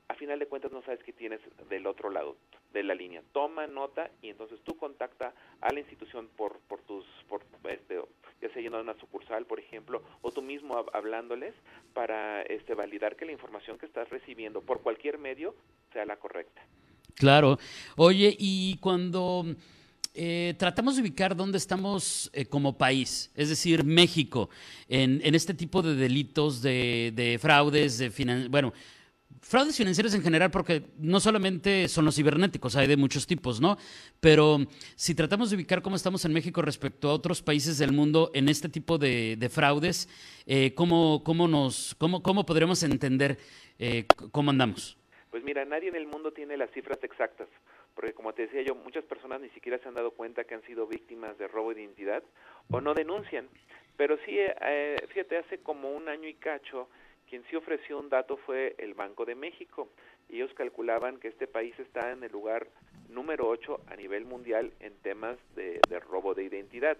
a 0.07 0.13
final 0.15 0.37
de 0.37 0.45
cuentas 0.47 0.71
no 0.71 0.83
sabes 0.83 1.01
qué 1.03 1.13
tienes 1.13 1.41
del 1.69 1.87
otro 1.87 2.09
lado 2.11 2.37
de 2.71 2.83
la 2.83 2.93
línea. 2.93 3.23
Toma 3.31 3.65
nota 3.65 4.11
y 4.21 4.29
entonces 4.29 4.59
tú 4.63 4.77
contacta 4.77 5.33
a 5.61 5.71
la 5.73 5.79
institución 5.79 6.27
por, 6.35 6.59
por 6.67 6.81
tus, 6.83 7.05
por, 7.27 7.41
este, 7.69 7.99
ya 8.41 8.49
sea 8.49 8.61
yendo 8.61 8.77
a 8.77 8.81
una 8.81 8.93
sucursal, 8.99 9.45
por 9.45 9.59
ejemplo, 9.59 10.03
o 10.21 10.31
tú 10.31 10.41
mismo 10.43 10.75
hab- 10.75 10.91
hablándoles 10.93 11.55
para 11.93 12.43
este, 12.43 12.75
validar 12.75 13.15
que 13.15 13.25
la 13.25 13.31
información 13.31 13.79
que 13.79 13.85
estás 13.87 14.07
recibiendo 14.09 14.61
por 14.61 14.81
cualquier 14.81 15.17
medio 15.17 15.55
sea 15.91 16.05
la 16.05 16.17
correcta. 16.17 16.61
Claro. 17.15 17.57
Oye, 17.95 18.35
y 18.37 18.77
cuando 18.77 19.55
eh, 20.13 20.53
tratamos 20.57 20.95
de 20.95 21.01
ubicar 21.01 21.35
dónde 21.35 21.57
estamos 21.57 22.29
eh, 22.33 22.45
como 22.45 22.77
país, 22.77 23.31
es 23.35 23.49
decir, 23.49 23.83
México, 23.83 24.49
en, 24.87 25.21
en 25.23 25.33
este 25.33 25.53
tipo 25.53 25.81
de 25.81 25.95
delitos 25.95 26.61
de, 26.61 27.13
de 27.15 27.39
fraudes, 27.39 27.97
de 27.97 28.47
bueno, 28.49 28.73
fraudes 29.41 29.77
financieros 29.77 30.13
en 30.13 30.23
general, 30.23 30.51
porque 30.51 30.87
no 30.97 31.19
solamente 31.19 31.87
son 31.87 32.03
los 32.03 32.15
cibernéticos, 32.15 32.75
hay 32.75 32.87
de 32.87 32.97
muchos 32.97 33.27
tipos, 33.27 33.61
¿no? 33.61 33.77
Pero 34.19 34.65
si 34.95 35.13
tratamos 35.15 35.49
de 35.49 35.55
ubicar 35.55 35.81
cómo 35.81 35.95
estamos 35.95 36.25
en 36.25 36.33
México 36.33 36.61
respecto 36.61 37.09
a 37.09 37.13
otros 37.13 37.41
países 37.41 37.77
del 37.77 37.91
mundo 37.91 38.31
en 38.33 38.49
este 38.49 38.69
tipo 38.69 38.97
de, 38.97 39.37
de 39.37 39.49
fraudes, 39.49 40.09
eh, 40.47 40.73
¿cómo, 40.75 41.23
cómo, 41.23 41.47
nos, 41.47 41.95
cómo, 41.97 42.23
¿cómo 42.23 42.45
podremos 42.45 42.83
entender 42.83 43.37
eh, 43.79 44.05
cómo 44.31 44.49
andamos? 44.49 44.97
Pues 45.35 45.43
mira, 45.43 45.65
nadie 45.65 45.89
en 45.89 45.97
el 45.97 46.07
mundo 46.07 46.31
tiene 46.31 46.55
las 46.55 46.71
cifras 46.71 47.03
exactas, 47.03 47.49
porque 47.93 48.13
como 48.13 48.31
te 48.31 48.43
decía 48.43 48.61
yo, 48.61 48.73
muchas 48.73 49.03
personas 49.03 49.41
ni 49.41 49.49
siquiera 49.49 49.77
se 49.79 49.89
han 49.89 49.93
dado 49.93 50.11
cuenta 50.11 50.45
que 50.45 50.55
han 50.55 50.61
sido 50.61 50.87
víctimas 50.87 51.37
de 51.37 51.49
robo 51.49 51.73
de 51.73 51.81
identidad 51.81 52.23
o 52.71 52.79
no 52.79 52.93
denuncian. 52.93 53.49
Pero 53.97 54.15
sí, 54.19 54.37
eh, 54.37 54.95
fíjate, 55.09 55.35
hace 55.35 55.57
como 55.57 55.91
un 55.91 56.07
año 56.07 56.29
y 56.29 56.35
cacho, 56.35 56.87
quien 57.29 57.43
sí 57.49 57.57
ofreció 57.57 57.99
un 57.99 58.07
dato 58.07 58.37
fue 58.37 58.75
el 58.77 58.93
Banco 58.93 59.25
de 59.25 59.35
México. 59.35 59.89
Y 60.29 60.37
ellos 60.37 60.53
calculaban 60.53 61.19
que 61.19 61.27
este 61.27 61.47
país 61.47 61.77
está 61.79 62.13
en 62.13 62.23
el 62.23 62.31
lugar 62.31 62.67
número 63.09 63.45
8 63.49 63.81
a 63.87 63.97
nivel 63.97 64.23
mundial 64.23 64.71
en 64.79 64.95
temas 64.99 65.37
de, 65.53 65.81
de 65.89 65.99
robo 65.99 66.33
de 66.33 66.45
identidad. 66.45 66.97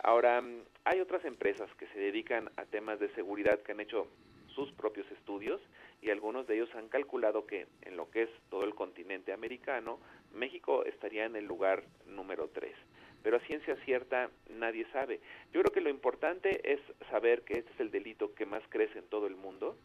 Ahora, 0.00 0.40
mm, 0.40 0.62
hay 0.84 1.00
otras 1.00 1.24
empresas 1.24 1.68
que 1.74 1.88
se 1.88 1.98
dedican 1.98 2.52
a 2.56 2.66
temas 2.66 3.00
de 3.00 3.12
seguridad 3.16 3.58
que 3.62 3.72
han 3.72 3.80
hecho 3.80 4.06
sus 4.54 4.70
propios 4.72 5.10
estudios 5.10 5.60
y 6.00 6.10
algunos 6.10 6.46
de 6.46 6.56
ellos 6.56 6.74
han 6.74 6.88
calculado 6.88 7.46
que 7.46 7.66
en 7.82 7.96
lo 7.96 8.10
que 8.10 8.22
es 8.24 8.30
todo 8.50 8.64
el 8.64 8.74
continente 8.74 9.32
americano, 9.32 9.98
México 10.32 10.84
estaría 10.84 11.24
en 11.24 11.36
el 11.36 11.46
lugar 11.46 11.84
número 12.06 12.48
3. 12.48 12.74
Pero 13.22 13.38
a 13.38 13.40
ciencia 13.40 13.76
cierta 13.84 14.30
nadie 14.50 14.86
sabe. 14.92 15.20
Yo 15.52 15.62
creo 15.62 15.72
que 15.72 15.80
lo 15.80 15.88
importante 15.88 16.72
es 16.72 16.80
saber 17.10 17.42
que 17.42 17.58
este 17.58 17.72
es 17.72 17.80
el 17.80 17.90
delito 17.90 18.34
que 18.34 18.44
más 18.44 18.62
crece 18.68 18.98
en 18.98 19.08
todo 19.08 19.26
el 19.26 19.36
mundo 19.36 19.78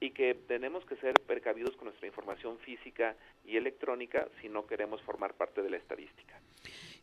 y 0.00 0.10
que 0.10 0.34
tenemos 0.34 0.84
que 0.84 0.96
ser 0.96 1.14
precavidos 1.26 1.74
con 1.76 1.86
nuestra 1.86 2.06
información 2.06 2.58
física 2.58 3.16
y 3.44 3.56
electrónica 3.56 4.28
si 4.42 4.48
no 4.48 4.66
queremos 4.66 5.00
formar 5.02 5.34
parte 5.34 5.62
de 5.62 5.70
la 5.70 5.78
estadística. 5.78 6.40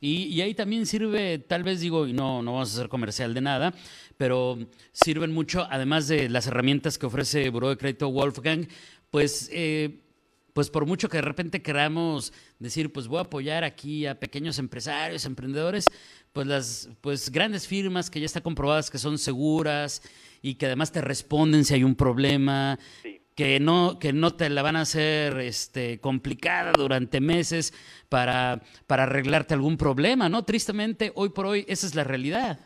Y, 0.04 0.42
ahí 0.42 0.56
también 0.56 0.88
sirve, 0.88 1.38
tal 1.38 1.62
vez 1.62 1.80
digo, 1.80 2.08
y 2.08 2.14
no, 2.14 2.42
no 2.42 2.54
vamos 2.54 2.72
a 2.72 2.74
hacer 2.74 2.90
comercial 2.90 3.36
de 3.36 3.42
nada, 3.42 3.72
pero 4.18 4.58
sirven 4.92 5.32
mucho, 5.32 5.68
además 5.70 6.08
de 6.08 6.28
las 6.28 6.48
herramientas 6.48 6.98
que 6.98 7.06
ofrece 7.06 7.48
Buró 7.52 7.70
de 7.70 7.78
Crédito 7.78 8.10
Wolfgang, 8.10 8.68
pues, 9.12 9.48
eh, 9.54 10.00
pues 10.54 10.72
por 10.72 10.88
mucho 10.88 11.08
que 11.08 11.18
de 11.18 11.22
repente 11.22 11.62
queramos 11.62 12.34
decir, 12.58 12.92
pues 12.92 13.08
voy 13.08 13.20
a 13.20 13.22
apoyar 13.22 13.64
aquí 13.64 14.08
a 14.08 14.20
pequeños 14.20 14.58
empresarios, 14.58 15.26
emprendedores, 15.26 15.86
pues 16.34 16.48
las 16.48 16.90
pues 17.02 17.30
grandes 17.30 17.68
firmas 17.68 18.10
que 18.10 18.20
ya 18.20 18.26
están 18.26 18.42
comprobadas 18.42 18.90
que 18.90 18.98
son 18.98 19.20
seguras 19.20 20.02
y 20.42 20.56
que 20.56 20.66
además 20.66 20.92
te 20.92 21.02
responden 21.02 21.64
si 21.64 21.76
hay 21.76 21.84
un 21.84 21.94
problema. 21.94 22.80
Que 23.36 23.60
no, 23.60 23.98
que 23.98 24.14
no 24.14 24.36
te 24.36 24.50
la 24.50 24.62
van 24.62 24.76
a 24.76 24.82
hacer 24.82 25.40
este, 25.40 26.00
complicada 26.00 26.74
durante 26.74 27.22
meses 27.22 27.74
para, 28.10 28.62
para 28.88 29.04
arreglarte 29.04 29.54
algún 29.54 29.78
problema, 29.78 30.28
¿no? 30.30 30.44
Tristemente, 30.44 31.12
hoy 31.16 31.30
por 31.30 31.46
hoy, 31.46 31.66
esa 31.68 31.88
es 31.88 31.96
la 31.96 32.04
realidad. 32.04 32.60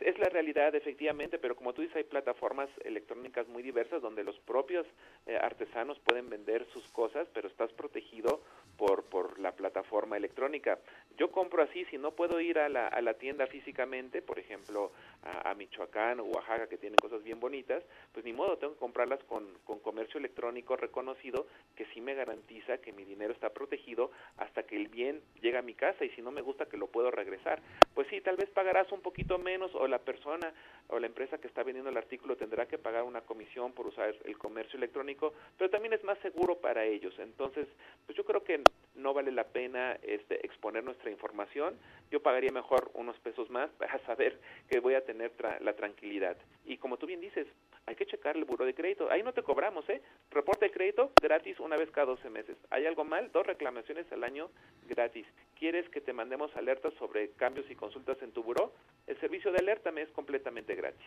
Es 0.00 0.18
la 0.18 0.28
realidad, 0.30 0.74
efectivamente, 0.74 1.38
pero 1.38 1.54
como 1.54 1.74
tú 1.74 1.82
dices, 1.82 1.96
hay 1.96 2.04
plataformas 2.04 2.68
electrónicas 2.84 3.46
muy 3.48 3.62
diversas 3.62 4.00
donde 4.00 4.24
los 4.24 4.38
propios 4.40 4.86
eh, 5.26 5.36
artesanos 5.36 5.98
pueden 6.00 6.30
vender 6.30 6.66
sus 6.72 6.86
cosas, 6.92 7.28
pero 7.34 7.48
estás 7.48 7.70
protegido 7.72 8.40
por, 8.78 9.04
por 9.04 9.38
la 9.38 9.52
plataforma 9.52 10.16
electrónica. 10.16 10.78
Yo 11.18 11.30
compro 11.30 11.62
así, 11.62 11.84
si 11.86 11.98
no 11.98 12.12
puedo 12.12 12.40
ir 12.40 12.58
a 12.58 12.70
la, 12.70 12.88
a 12.88 13.02
la 13.02 13.14
tienda 13.14 13.46
físicamente, 13.46 14.22
por 14.22 14.38
ejemplo, 14.38 14.92
a, 15.22 15.54
Michoacán 15.54 16.20
o 16.20 16.24
Oaxaca, 16.24 16.66
que 16.66 16.78
tienen 16.78 16.96
cosas 16.96 17.22
bien 17.22 17.38
bonitas, 17.40 17.82
pues 18.12 18.24
ni 18.24 18.32
modo, 18.32 18.56
tengo 18.56 18.72
que 18.72 18.78
comprarlas 18.78 19.22
con, 19.24 19.46
con 19.64 19.80
comercio 19.80 20.18
electrónico 20.18 20.76
reconocido 20.76 21.46
que 21.76 21.84
sí 21.92 22.00
me 22.00 22.14
garantiza 22.14 22.78
que 22.78 22.92
mi 22.92 23.04
dinero 23.04 23.34
está 23.34 23.50
protegido 23.50 24.10
hasta 24.38 24.62
que 24.62 24.76
el 24.76 24.88
bien 24.88 25.20
llega 25.42 25.58
a 25.58 25.62
mi 25.62 25.74
casa 25.74 26.04
y 26.04 26.10
si 26.10 26.22
no 26.22 26.30
me 26.30 26.40
gusta 26.40 26.66
que 26.66 26.78
lo 26.78 26.86
puedo 26.86 27.10
regresar. 27.10 27.60
Pues 27.94 28.08
sí, 28.08 28.22
tal 28.22 28.36
vez 28.36 28.48
pagarás 28.50 28.90
un 28.92 29.02
poquito 29.02 29.38
menos 29.38 29.74
o 29.74 29.86
la 29.90 29.98
persona 29.98 30.52
o 30.88 30.98
la 30.98 31.06
empresa 31.06 31.38
que 31.38 31.46
está 31.46 31.62
vendiendo 31.62 31.90
el 31.90 31.96
artículo 31.96 32.36
tendrá 32.36 32.66
que 32.66 32.78
pagar 32.78 33.04
una 33.04 33.20
comisión 33.20 33.72
por 33.72 33.86
usar 33.86 34.14
el 34.24 34.38
comercio 34.38 34.76
electrónico, 34.76 35.34
pero 35.56 35.70
también 35.70 35.92
es 35.92 36.02
más 36.04 36.18
seguro 36.18 36.56
para 36.56 36.84
ellos. 36.84 37.14
Entonces, 37.18 37.68
pues 38.06 38.16
yo 38.16 38.24
creo 38.24 38.42
que 38.42 38.62
no 38.96 39.14
vale 39.14 39.30
la 39.30 39.44
pena 39.44 39.98
este, 40.02 40.44
exponer 40.44 40.82
nuestra 40.82 41.10
información. 41.10 41.76
Yo 42.10 42.20
pagaría 42.20 42.50
mejor 42.50 42.90
unos 42.94 43.18
pesos 43.20 43.50
más 43.50 43.70
para 43.78 43.98
saber 44.06 44.40
que 44.68 44.80
voy 44.80 44.94
a 44.94 45.04
tener 45.04 45.32
la 45.60 45.74
tranquilidad. 45.74 46.36
Y 46.64 46.76
como 46.78 46.96
tú 46.96 47.06
bien 47.06 47.20
dices, 47.20 47.46
hay 47.86 47.96
que 47.96 48.06
checar 48.06 48.36
el 48.36 48.44
buro 48.44 48.64
de 48.64 48.74
crédito. 48.74 49.10
Ahí 49.10 49.22
no 49.22 49.32
te 49.32 49.42
cobramos, 49.42 49.88
¿eh? 49.88 50.00
Reporte 50.30 50.66
de 50.66 50.72
crédito 50.72 51.12
gratis 51.20 51.58
una 51.60 51.76
vez 51.76 51.90
cada 51.90 52.06
12 52.06 52.30
meses. 52.30 52.56
¿Hay 52.70 52.86
algo 52.86 53.04
mal? 53.04 53.30
Dos 53.32 53.46
reclamaciones 53.46 54.10
al 54.12 54.24
año 54.24 54.50
gratis. 54.88 55.26
¿Quieres 55.58 55.88
que 55.90 56.00
te 56.00 56.12
mandemos 56.12 56.54
alertas 56.56 56.94
sobre 56.98 57.30
cambios 57.32 57.70
y 57.70 57.74
consultas 57.74 58.20
en 58.22 58.32
tu 58.32 58.42
buro? 58.42 58.72
El 59.06 59.18
servicio 59.20 59.50
de 59.52 59.58
alerta 59.58 59.90
me 59.90 60.02
es 60.02 60.10
completamente 60.10 60.74
gratis. 60.74 61.06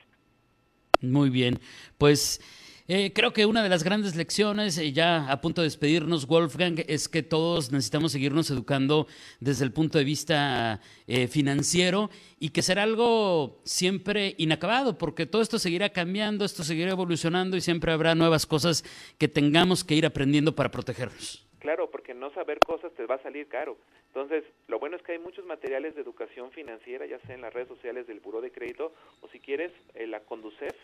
Muy 1.02 1.30
bien. 1.30 1.60
Pues 1.98 2.40
eh, 2.88 3.14
creo 3.14 3.32
que 3.32 3.46
una 3.46 3.64
de 3.64 3.70
las 3.70 3.84
grandes 3.84 4.18
lecciones, 4.18 4.78
eh, 4.78 4.92
ya 4.92 5.32
a 5.32 5.40
punto 5.40 5.62
de 5.62 5.68
despedirnos, 5.68 6.28
Wolfgang, 6.28 6.84
es 6.88 7.08
que 7.08 7.24
todos 7.24 7.72
necesitamos 7.72 8.12
seguirnos 8.12 8.52
educando 8.52 9.08
desde 9.40 9.64
el 9.64 9.72
punto 9.72 9.98
de 9.98 10.04
vista 10.04 10.82
eh, 11.08 11.28
financiero 11.28 12.10
y 12.40 12.50
que 12.50 12.62
será 12.62 12.84
algo 12.84 13.62
siempre 13.64 14.36
inacabado, 14.38 14.98
porque 14.98 15.26
todo 15.26 15.42
esto 15.42 15.60
seguirá 15.60 15.92
cambiando, 15.92 16.44
esto 16.44 16.64
seguirá 16.64 16.92
evolucionando 16.92 17.56
y 17.56 17.62
siempre 17.62 17.94
habrá 17.94 18.16
nuevas 18.16 18.46
cosas 18.46 18.84
que 19.18 19.30
tengamos 19.30 19.86
que 19.86 19.96
ir 19.96 20.06
aprendiendo 20.06 20.54
para 20.54 20.70
protegernos. 20.70 21.48
Claro, 21.60 21.90
porque 21.90 22.14
no 22.14 22.34
saber 22.34 22.60
cosas 22.60 22.92
te 22.96 23.06
va 23.06 23.16
a 23.16 23.24
salir 23.24 23.48
caro. 23.48 23.78
Entonces, 24.08 24.44
lo 24.68 24.80
bueno 24.80 24.98
es 24.98 25.04
que 25.04 25.14
hay 25.14 25.20
muchos 25.20 25.46
materiales 25.46 25.96
de 25.96 26.02
educación 26.02 26.52
financiera, 26.52 27.06
ya 27.06 27.18
sea 27.20 27.36
en 27.36 27.42
las 27.42 27.54
redes 27.54 27.70
sociales 27.70 28.06
del 28.08 28.20
Buró 28.20 28.42
de 28.42 28.52
Crédito 28.52 28.92
o 29.22 29.30
si 29.30 29.40
quieres, 29.40 29.72
la 29.96 30.20
Conducef, 30.20 30.76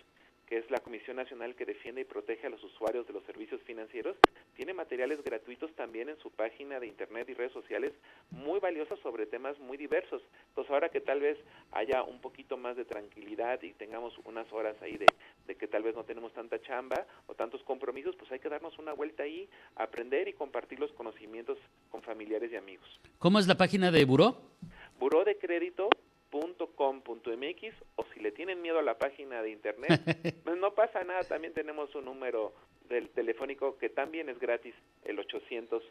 que 0.50 0.58
es 0.58 0.70
la 0.72 0.80
Comisión 0.80 1.18
Nacional 1.18 1.54
que 1.54 1.64
defiende 1.64 2.02
y 2.02 2.06
protege 2.06 2.48
a 2.48 2.50
los 2.50 2.64
usuarios 2.64 3.06
de 3.06 3.14
los 3.14 3.24
servicios 3.26 3.62
financieros, 3.62 4.18
tiene 4.56 4.74
materiales 4.74 5.24
gratuitos 5.24 5.72
también 5.76 6.10
en 6.10 6.18
su 6.18 6.32
página 6.32 6.80
de 6.80 6.88
internet 6.88 7.30
y 7.30 7.36
redes 7.36 7.54
sociales 7.54 7.94
muy 8.32 8.60
valiosos 8.60 9.00
sobre 9.02 9.28
temas 9.28 9.60
muy 9.60 9.78
diversos. 9.78 10.24
Entonces 10.48 10.72
ahora 10.74 10.90
que 10.90 11.02
tal 11.02 11.20
vez 11.20 11.38
haya 11.72 12.02
un 12.02 12.20
poquito 12.20 12.58
más 12.58 12.76
de 12.76 12.84
tranquilidad 12.84 13.62
y 13.62 13.74
tengamos 13.74 14.18
unas 14.26 14.52
horas 14.52 14.76
ahí 14.82 14.98
de, 14.98 15.06
de 15.46 15.56
que 15.56 15.68
tal 15.68 15.84
vez 15.84 15.96
no 15.96 16.04
tenemos 16.04 16.34
tanta 16.34 16.60
chamba 16.60 17.06
o 17.28 17.36
tantos 17.36 17.62
compromisos, 17.62 18.16
pues 18.16 18.32
hay 18.32 18.40
que 18.40 18.50
darnos 18.50 18.80
una 18.80 18.94
vuelta 18.94 19.22
ahí, 19.22 19.48
aprender 19.76 20.28
y 20.28 20.34
compartir 20.34 20.80
los 20.80 20.92
conocimientos 20.94 21.60
con 21.92 22.02
familiares 22.02 22.52
y 22.52 22.56
amigos. 22.56 22.90
¿Cómo 23.20 23.38
es 23.38 23.46
la 23.46 23.56
página 23.56 23.92
de 23.92 24.04
Buró? 24.04 24.49
.com.mx 27.38 27.76
o 27.96 28.06
si 28.14 28.20
le 28.20 28.32
tienen 28.32 28.62
miedo 28.62 28.80
a 28.80 28.84
la 28.84 28.98
página 28.98 29.42
de 29.42 29.52
internet, 29.52 29.92
pues 30.44 30.58
no 30.58 30.74
pasa 30.74 31.04
nada, 31.04 31.24
también 31.24 31.54
tenemos 31.54 31.94
un 31.96 32.06
número 32.06 32.54
del 32.88 33.10
telefónico 33.10 33.78
que 33.78 33.90
también 33.90 34.30
es 34.30 34.40
gratis, 34.40 34.74
el 35.04 35.20
800 35.20 35.84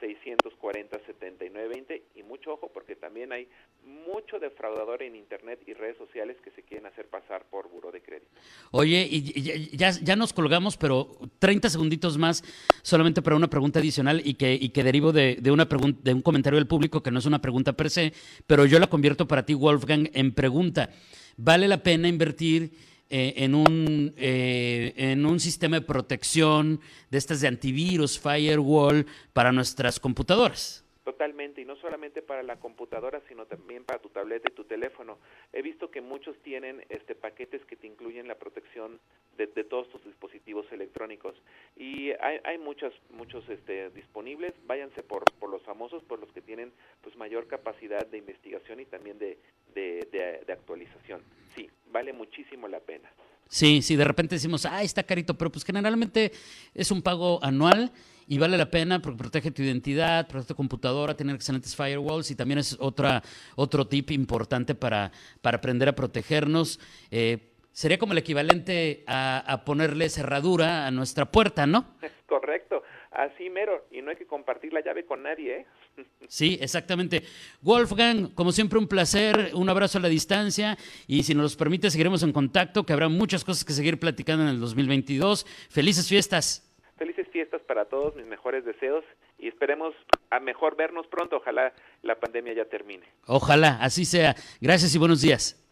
640 0.00 0.98
7920 1.06 2.02
y 2.14 2.22
mucho 2.22 2.52
ojo 2.52 2.70
porque 2.72 2.96
también 2.96 3.32
hay 3.32 3.48
mucho 3.84 4.38
defraudador 4.38 5.02
en 5.02 5.16
internet 5.16 5.60
y 5.66 5.74
redes 5.74 5.96
sociales 5.96 6.36
que 6.44 6.50
se 6.50 6.62
quieren 6.62 6.86
hacer 6.86 7.06
pasar 7.06 7.44
por 7.50 7.68
buro 7.70 7.90
de 7.92 8.02
crédito. 8.02 8.30
Oye, 8.70 9.06
y 9.10 9.76
ya, 9.76 9.90
ya 9.90 10.16
nos 10.16 10.32
colgamos, 10.32 10.76
pero 10.76 11.10
30 11.38 11.68
segunditos 11.70 12.18
más 12.18 12.42
solamente 12.82 13.22
para 13.22 13.36
una 13.36 13.48
pregunta 13.48 13.78
adicional 13.78 14.22
y 14.24 14.34
que, 14.34 14.54
y 14.54 14.70
que 14.70 14.84
derivo 14.84 15.12
de, 15.12 15.36
de 15.36 15.50
una 15.50 15.68
pregunta, 15.68 16.00
de 16.02 16.14
un 16.14 16.22
comentario 16.22 16.58
del 16.58 16.68
público 16.68 17.02
que 17.02 17.10
no 17.10 17.18
es 17.18 17.26
una 17.26 17.40
pregunta 17.40 17.72
per 17.74 17.90
se, 17.90 18.12
pero 18.46 18.66
yo 18.66 18.78
la 18.78 18.88
convierto 18.88 19.26
para 19.26 19.44
ti, 19.44 19.54
Wolfgang, 19.54 20.10
en 20.14 20.32
pregunta. 20.32 20.90
¿Vale 21.36 21.68
la 21.68 21.82
pena 21.82 22.08
invertir 22.08 22.72
eh, 23.10 23.34
en, 23.36 23.54
un, 23.54 24.14
eh, 24.16 24.94
en 24.96 25.26
un 25.26 25.38
sistema 25.38 25.76
de 25.76 25.86
protección 25.86 26.80
de 27.10 27.18
estas 27.18 27.40
de 27.40 27.48
antivirus, 27.48 28.18
firewall, 28.18 29.06
para 29.32 29.52
nuestras 29.52 30.00
computadoras. 30.00 30.85
Totalmente, 31.06 31.60
y 31.60 31.64
no 31.64 31.76
solamente 31.76 32.20
para 32.20 32.42
la 32.42 32.58
computadora, 32.58 33.22
sino 33.28 33.46
también 33.46 33.84
para 33.84 34.00
tu 34.00 34.08
tableta 34.08 34.48
y 34.50 34.54
tu 34.56 34.64
teléfono. 34.64 35.20
He 35.52 35.62
visto 35.62 35.88
que 35.88 36.00
muchos 36.00 36.36
tienen 36.42 36.84
este 36.88 37.14
paquetes 37.14 37.64
que 37.66 37.76
te 37.76 37.86
incluyen 37.86 38.26
la 38.26 38.34
protección 38.34 38.98
de, 39.36 39.46
todos 39.46 39.88
tus 39.88 40.04
dispositivos 40.04 40.66
electrónicos 40.72 41.40
y 41.76 42.10
hay, 42.18 42.40
hay 42.42 42.58
muchos 42.58 42.92
muchos 43.10 43.48
este, 43.48 43.88
disponibles. 43.90 44.52
Váyanse 44.66 45.04
por, 45.04 45.22
por 45.38 45.48
los 45.48 45.62
famosos, 45.62 46.02
por 46.02 46.18
los 46.18 46.32
que 46.32 46.40
tienen 46.40 46.72
pues 47.02 47.14
mayor 47.14 47.46
capacidad 47.46 48.04
de 48.04 48.18
investigación 48.18 48.80
y 48.80 48.86
también 48.86 49.16
de, 49.20 49.38
de 49.74 50.52
actualización. 50.52 51.22
Sí, 51.54 51.70
vale 51.86 52.14
muchísimo 52.14 52.66
la 52.66 52.80
pena. 52.80 53.08
Sí, 53.48 53.82
sí, 53.82 53.96
de 53.96 54.04
repente 54.04 54.34
decimos, 54.34 54.66
ah, 54.66 54.82
está 54.82 55.02
carito, 55.02 55.38
pero 55.38 55.50
pues 55.50 55.64
generalmente 55.64 56.32
es 56.74 56.90
un 56.90 57.02
pago 57.02 57.42
anual 57.44 57.92
y 58.26 58.38
vale 58.38 58.58
la 58.58 58.70
pena 58.70 59.00
porque 59.00 59.18
protege 59.18 59.50
tu 59.50 59.62
identidad, 59.62 60.26
protege 60.26 60.48
tu 60.48 60.54
computadora, 60.56 61.16
tener 61.16 61.36
excelentes 61.36 61.76
firewalls 61.76 62.30
y 62.30 62.34
también 62.34 62.58
es 62.58 62.76
otra, 62.80 63.22
otro 63.54 63.86
tip 63.86 64.10
importante 64.10 64.74
para, 64.74 65.12
para 65.42 65.58
aprender 65.58 65.88
a 65.88 65.94
protegernos. 65.94 66.80
Eh, 67.10 67.52
sería 67.70 67.98
como 67.98 68.12
el 68.12 68.18
equivalente 68.18 69.04
a, 69.06 69.38
a 69.38 69.64
ponerle 69.64 70.08
cerradura 70.08 70.86
a 70.86 70.90
nuestra 70.90 71.30
puerta, 71.30 71.66
¿no? 71.66 71.94
Correcto. 72.26 72.82
Así 73.16 73.48
mero, 73.48 73.86
y 73.90 74.02
no 74.02 74.10
hay 74.10 74.16
que 74.16 74.26
compartir 74.26 74.74
la 74.74 74.82
llave 74.82 75.06
con 75.06 75.22
nadie, 75.22 75.60
¿eh? 75.60 75.66
Sí, 76.28 76.58
exactamente. 76.60 77.22
Wolfgang, 77.62 78.34
como 78.34 78.52
siempre 78.52 78.78
un 78.78 78.88
placer, 78.88 79.52
un 79.54 79.70
abrazo 79.70 79.96
a 79.96 80.02
la 80.02 80.08
distancia 80.08 80.76
y 81.06 81.22
si 81.22 81.34
nos 81.34 81.56
permite 81.56 81.90
seguiremos 81.90 82.22
en 82.22 82.32
contacto, 82.32 82.84
que 82.84 82.92
habrá 82.92 83.08
muchas 83.08 83.42
cosas 83.42 83.64
que 83.64 83.72
seguir 83.72 83.98
platicando 83.98 84.42
en 84.42 84.50
el 84.50 84.60
2022. 84.60 85.46
Felices 85.70 86.06
fiestas. 86.06 86.70
Felices 86.98 87.26
fiestas 87.32 87.62
para 87.62 87.86
todos, 87.86 88.14
mis 88.16 88.26
mejores 88.26 88.66
deseos 88.66 89.02
y 89.38 89.48
esperemos 89.48 89.94
a 90.28 90.38
mejor 90.38 90.76
vernos 90.76 91.06
pronto, 91.06 91.36
ojalá 91.36 91.72
la 92.02 92.16
pandemia 92.16 92.52
ya 92.52 92.66
termine. 92.66 93.06
Ojalá, 93.26 93.78
así 93.80 94.04
sea. 94.04 94.34
Gracias 94.60 94.94
y 94.94 94.98
buenos 94.98 95.22
días. 95.22 95.65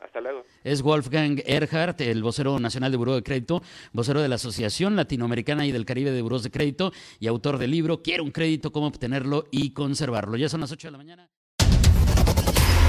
Es 0.65 0.83
Wolfgang 0.83 1.43
Erhardt, 1.47 2.01
el 2.01 2.23
vocero 2.23 2.59
nacional 2.59 2.91
de 2.91 2.97
Buró 2.97 3.15
de 3.15 3.23
Crédito, 3.23 3.63
vocero 3.93 4.23
de 4.23 4.29
la 4.29 4.37
Asociación 4.37 4.97
Latinoamericana 4.97 5.67
y 5.67 5.73
del 5.73 5.85
Caribe 5.85 6.11
de 6.11 6.23
Burós 6.23 6.43
de 6.43 6.51
Crédito 6.51 6.93
y 7.21 7.27
autor 7.27 7.59
del 7.59 7.71
libro 7.71 8.03
Quiero 8.03 8.25
un 8.25 8.31
crédito, 8.31 8.73
cómo 8.73 8.87
obtenerlo 8.87 9.45
y 9.51 9.71
conservarlo. 9.71 10.39
Ya 10.39 10.49
son 10.49 10.63
las 10.63 10.73
8 10.73 10.89
de 10.89 10.93
la 10.93 10.99
mañana. 10.99 11.31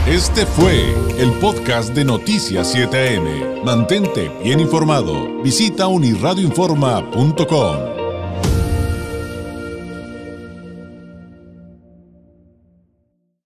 Este 0.08 0.46
fue 0.46 0.94
el 1.20 1.32
podcast 1.42 1.96
de 1.96 2.06
Noticias 2.06 2.76
7am. 2.76 3.64
Mantente 3.64 4.30
bien 4.44 4.60
informado. 4.60 5.42
Visita 5.42 5.88
unirradioinforma.com. 5.88 7.95